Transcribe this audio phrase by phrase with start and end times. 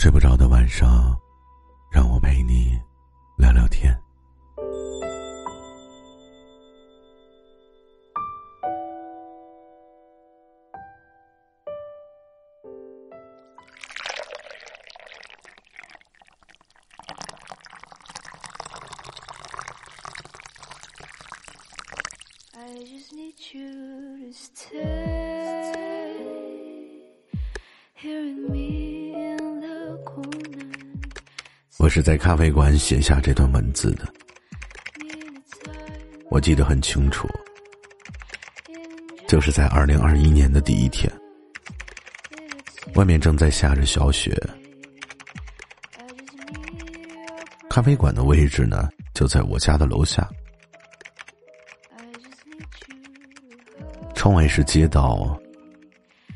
[0.00, 1.14] 睡不着的晚上，
[1.92, 2.80] 让我陪你
[3.36, 3.94] 聊聊天。
[31.80, 34.06] 我是在咖啡馆写下这段文字的，
[36.28, 37.26] 我记得很清楚，
[39.26, 41.10] 就是在二零二一年的第一天，
[42.96, 44.38] 外面正在下着小雪，
[47.70, 50.28] 咖啡馆的位置呢就在我家的楼下，
[54.14, 55.34] 窗外是街道，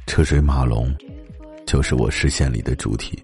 [0.06, 0.90] 车水马龙，
[1.66, 3.22] 就是我视线里的主体。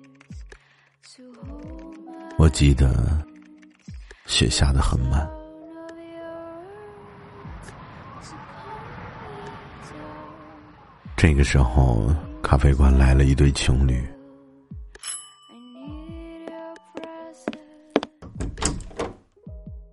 [2.40, 3.06] 我记得
[4.24, 5.28] 雪下的很慢。
[11.18, 12.10] 这个时候，
[12.42, 14.02] 咖啡馆来了一对情侣。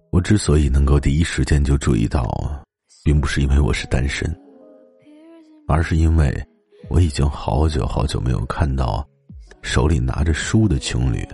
[0.09, 2.23] 我之所以能够第一时间就注意到，
[3.03, 4.33] 并不是因为我是单身，
[5.67, 6.33] 而是因为
[6.87, 9.05] 我已经好久好久没有看到
[9.61, 11.27] 手里拿着书的情侣。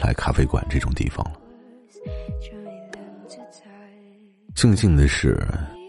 [0.00, 1.40] 来咖啡馆这种地方了。
[4.54, 5.40] 庆幸的是，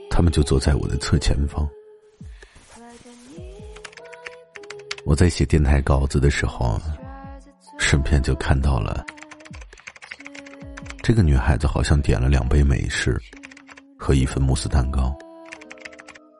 [0.09, 1.67] 他们就坐在我的侧前方。
[5.05, 6.79] 我在写电台稿子的时候，
[7.77, 9.05] 顺便就看到了
[11.01, 13.21] 这个女孩子好像点了两杯美式
[13.97, 15.13] 和一份慕斯蛋糕。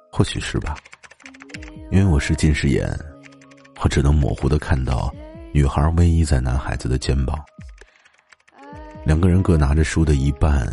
[0.10, 0.78] 或许是吧，
[1.92, 2.88] 因为我是近视眼，
[3.82, 5.14] 我只能模糊的看到
[5.52, 7.38] 女孩偎依在男孩子的肩膀。
[9.06, 10.68] 两个人各拿着书的一半，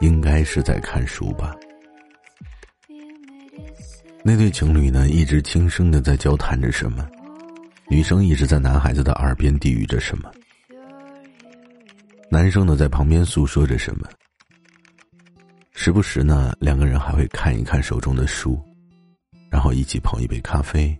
[0.00, 1.56] 应该是在看书吧。
[4.22, 7.08] 那对情侣呢，一直轻声的在交谈着什么，
[7.88, 10.30] 女生一直在男孩子的耳边低语着什么，
[12.30, 14.06] 男生呢在旁边诉说着什么。
[15.72, 18.60] 时不时呢，两个人还会看一看手中的书，
[19.48, 20.94] 然后一起捧一杯咖啡，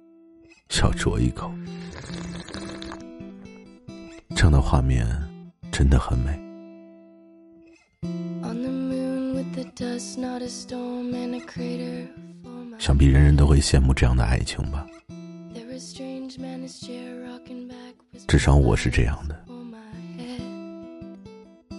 [0.70, 1.52] 小酌一口，
[4.34, 5.27] 这样的画面。
[5.78, 6.36] 真的很美。
[12.80, 14.84] 想必人人都会羡慕这样的爱情吧。
[18.26, 19.44] 至少我是这样的。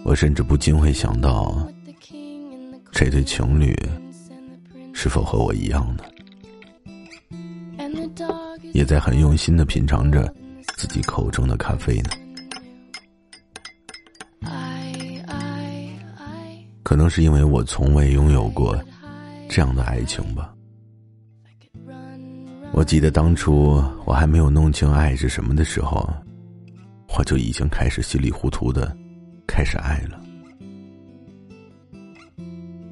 [0.02, 1.70] 我甚至不禁会想到，
[2.92, 3.76] 这对情侣
[4.94, 6.04] 是否和我一样呢？
[8.72, 10.34] 也在很用心的品尝着
[10.78, 12.10] 自己口中的咖啡呢？
[16.90, 18.76] 可能是因为我从未拥有过
[19.48, 20.52] 这样的爱情吧。
[22.72, 26.12] 我记得当初我还没有弄清爱是什么的时候，
[27.16, 28.92] 我就已经开始稀里糊涂的
[29.46, 30.20] 开始爱了。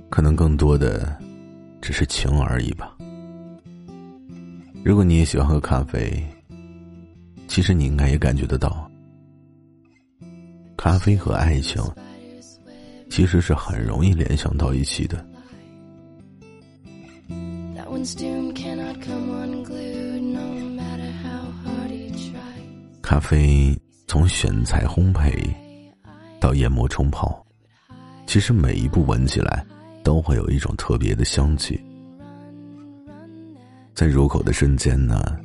[0.08, 1.20] 可能更多的
[1.81, 2.97] 只是情而已吧。
[4.84, 6.25] 如果你也喜欢喝咖啡，
[7.48, 8.88] 其实你应该也感觉得到，
[10.76, 11.82] 咖啡和爱情。
[13.19, 15.27] 其实是很容易联想到一起的。
[23.03, 23.76] 咖啡
[24.06, 25.32] 从选材烘焙
[26.38, 27.44] 到研磨冲泡，
[28.25, 29.67] 其实每一步闻起来
[30.05, 31.76] 都会有一种特别的香气，
[33.94, 35.37] 在入口的瞬间呢，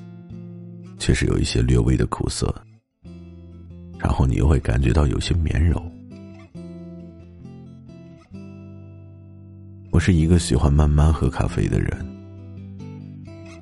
[1.00, 2.54] 却是有一些略微的苦涩，
[3.98, 5.84] 然后你又会感觉到有些绵柔。
[9.94, 11.96] 我是一个喜欢慢慢喝咖啡的人。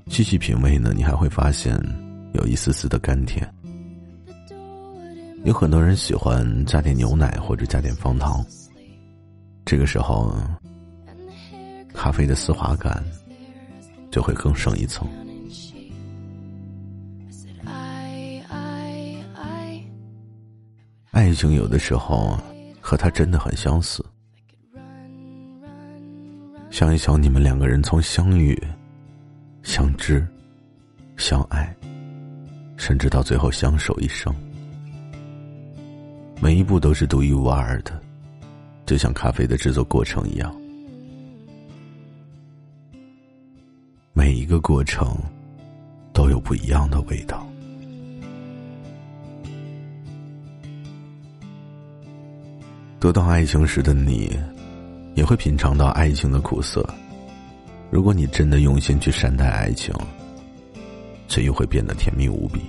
[0.08, 1.78] 细细品味呢，你还会发现
[2.34, 3.46] 有一丝丝的甘甜。
[5.44, 8.44] 有很多人喜欢加点牛奶或者加点方糖。
[9.66, 10.34] 这个时候。
[11.94, 13.04] 咖啡的丝滑感
[14.10, 15.06] 就会更上一层。
[21.12, 22.40] 爱情有的时候
[22.80, 24.04] 和它真的很相似。
[26.72, 28.58] 想一想，你们两个人从相遇、
[29.62, 30.26] 相知、
[31.18, 31.76] 相爱，
[32.78, 34.34] 甚至到最后相守一生，
[36.42, 38.02] 每一步都是独一无二的，
[38.86, 40.56] 就像咖啡的制作过程一样。
[44.14, 45.18] 每一个过程
[46.14, 47.46] 都有不一样的味道。
[52.98, 54.40] 得到爱情时的你，
[55.22, 56.84] 也会品尝到爱情的苦涩。
[57.92, 59.94] 如果你真的用心去善待爱情，
[61.28, 62.60] 却又会变得甜蜜无比。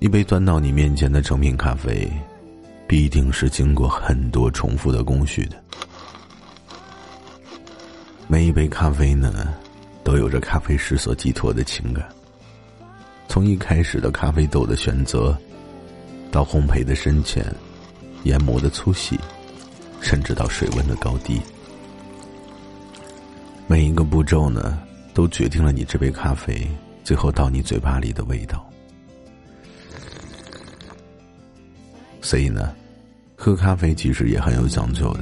[0.00, 2.10] 一杯端到你面前的成品咖啡，
[2.88, 5.56] 必定是经过很多重复的工序的。
[8.26, 9.54] 每一杯咖啡呢，
[10.02, 12.08] 都有着咖啡师所寄托的情感。
[13.28, 15.38] 从一开始的咖啡豆的选择，
[16.32, 17.46] 到烘焙的深浅。
[18.24, 19.20] 研磨的粗细，
[20.04, 21.40] 甚至到水温的高低，
[23.66, 24.78] 每一个步骤呢，
[25.14, 26.68] 都决定了你这杯咖啡
[27.02, 28.70] 最后到你嘴巴里的味道。
[32.20, 32.74] 所以呢，
[33.34, 35.20] 喝咖啡其实也很有讲究的。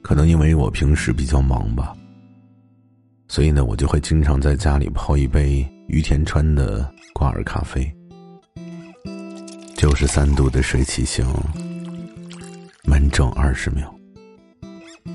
[0.00, 1.92] 可能因为我平时比较忙吧，
[3.26, 7.92] 所以呢，我就会经常在家里泡一杯于田川的挂耳咖啡。
[9.76, 11.26] 九十三度的水起型，
[12.92, 13.90] 慢蒸二十秒，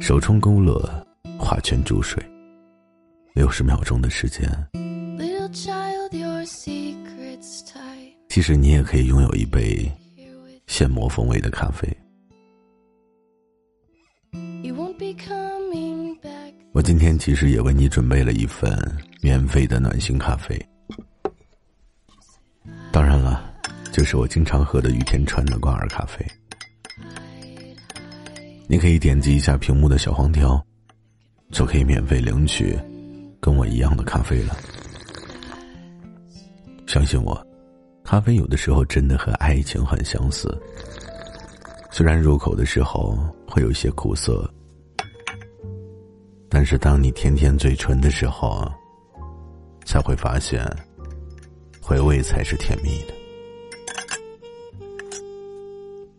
[0.01, 1.05] 手冲勾勒，
[1.37, 2.19] 画圈注水，
[3.35, 4.49] 六十秒钟的时间。
[8.29, 9.87] 其实你也可以拥有一杯
[10.65, 11.87] 现磨风味的咖啡。
[16.71, 18.75] 我今天其实也为你准备了一份
[19.21, 20.59] 免费的暖心咖啡。
[22.91, 23.53] 当然了。
[23.93, 26.23] 就是我经常喝的雨田川的挂耳咖啡，
[28.69, 30.61] 你可以点击一下屏幕的小黄条，
[31.51, 32.77] 就可以免费领取
[33.39, 34.57] 跟我一样的咖啡了。
[36.85, 37.47] 相信我，
[38.03, 40.53] 咖啡有的时候真的和爱情很相似。
[41.91, 43.17] 虽然入口的时候
[43.47, 44.49] 会有一些苦涩，
[46.49, 48.69] 但是当你甜甜嘴唇的时候，
[49.85, 50.69] 才会发现
[51.81, 53.13] 回味才是甜蜜的。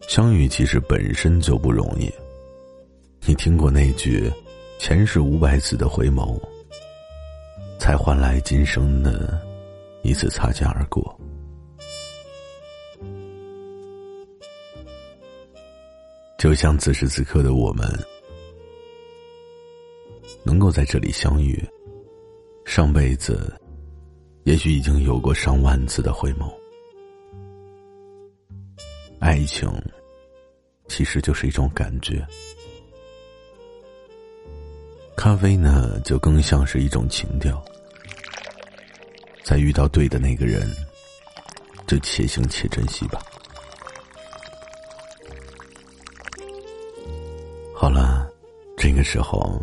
[0.09, 2.11] 相遇其实本身就不容易。
[3.29, 4.33] 你听过那句
[4.81, 6.41] “前世五百次的回眸，
[7.79, 9.39] 才换来今生的
[10.03, 11.15] 一次擦肩而过”。
[16.39, 17.87] 就像此时此刻的我们，
[20.43, 21.63] 能够在这里相遇，
[22.65, 23.55] 上辈子
[24.45, 26.51] 也许已经有过上万次的回眸。
[29.19, 29.71] 爱情。
[30.91, 32.27] 其实就是一种感觉，
[35.19, 37.61] 咖啡呢，就更像是一种情调。
[39.43, 40.71] 在遇到对的那个人，
[41.89, 43.21] 就且行且珍惜吧。
[47.75, 48.31] 好了，
[48.77, 49.61] 这个时候，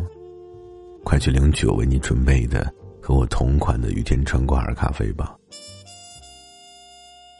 [1.02, 2.70] 快去领取我为你准备的
[3.00, 5.34] 和我同款的雨天川挂耳咖啡吧。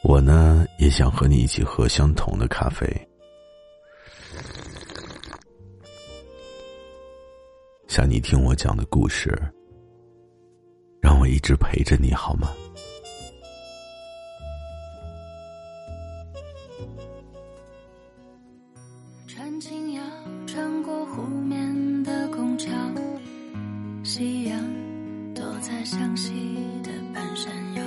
[0.01, 3.06] 我呢，也想和你一起喝相同的咖啡。
[7.97, 9.35] 想你听我讲的故事，
[11.01, 12.49] 让我一直陪着你好吗？
[19.25, 20.03] 穿青腰，
[20.45, 22.69] 穿过湖面的拱桥，
[24.03, 24.63] 夕阳
[25.33, 26.33] 躲在湘西
[26.83, 27.83] 的半山腰，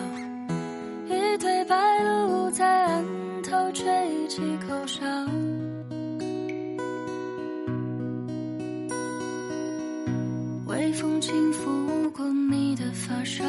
[1.07, 3.05] 一对白鹭在岸
[3.45, 5.07] 头吹起口哨。
[11.01, 13.43] 风轻拂过你的发梢，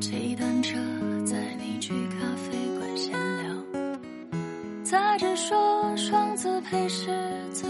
[0.00, 0.76] 骑单车
[1.24, 3.12] 载你去咖啡馆闲
[3.44, 3.54] 聊，
[4.82, 7.06] 杂志说双子配狮
[7.52, 7.64] 子。